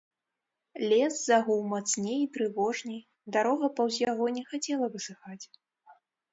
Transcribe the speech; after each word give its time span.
Лес 0.93 1.13
загуў 1.31 1.59
мацней 1.73 2.19
і 2.23 2.31
трывожней, 2.39 3.01
дарога 3.37 3.65
паўз 3.79 3.95
яго 4.11 4.25
не 4.41 4.47
хацела 4.51 4.93
высыхаць. 4.99 5.41